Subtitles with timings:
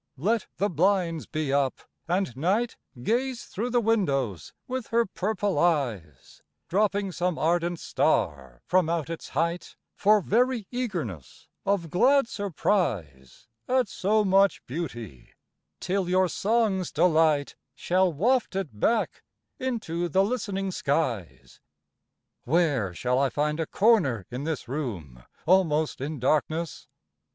[0.17, 6.41] Let the blinds be up, and night Gaze through the windows with her purple eyes,
[6.69, 13.87] Dropping some ardent star from out its height For very eagerness of glad surprise At
[13.87, 15.35] so much beauty,
[15.79, 19.21] till your song's delight Shall waft it back
[19.59, 21.59] into the listening skies!
[22.47, 26.87] III Where shall I find a corner in this room Almost in darkness?